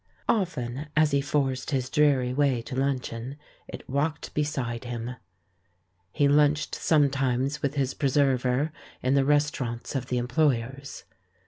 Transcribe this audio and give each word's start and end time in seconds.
Often, 0.27 0.87
as 0.97 1.11
he 1.11 1.21
forced 1.21 1.69
his 1.69 1.87
dreary 1.87 2.33
way 2.33 2.63
to 2.63 2.75
luncheon, 2.75 3.37
it 3.67 3.87
walked 3.87 4.33
beside 4.33 4.83
him. 4.85 5.15
He 6.11 6.27
lunched 6.27 6.73
sometimes 6.73 7.61
with 7.61 7.75
his 7.75 7.93
preserver 7.93 8.71
in 9.03 9.13
the 9.13 9.23
restaurants 9.25 9.93
of 9.93 10.07
the 10.07 10.17
Employ 10.17 10.63
ers. 10.63 11.03